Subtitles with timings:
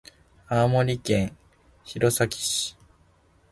[0.49, 1.37] 青森県
[1.83, 2.75] 弘前市